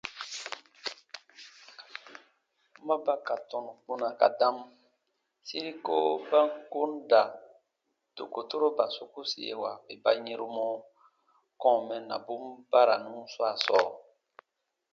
Ma 2.85 2.95
ba 3.05 3.13
ka 3.25 3.35
tɔnu 3.49 3.71
kpuna 3.81 4.09
ka 4.19 4.27
dam, 4.39 4.57
siri 5.47 5.73
kowo 5.85 6.11
ba 6.29 6.39
ko 6.71 6.81
n 6.91 6.91
da 7.09 7.21
dokotoroba 8.15 8.85
sokusiewa 8.95 9.69
bè 9.85 9.93
ba 10.03 10.11
yɛ̃ru 10.25 10.47
mɔ 10.55 10.65
kɔ̃ɔ 11.61 11.77
mɛnnabun 11.87 12.43
baranu 12.71 13.13
swaa 13.33 13.55
sɔɔ. 13.65 13.87